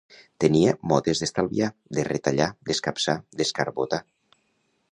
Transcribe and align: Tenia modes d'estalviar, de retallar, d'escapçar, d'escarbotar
Tenia 0.43 0.71
modes 0.91 1.19
d'estalviar, 1.23 1.67
de 1.97 2.05
retallar, 2.07 2.47
d'escapçar, 2.71 3.15
d'escarbotar 3.43 4.01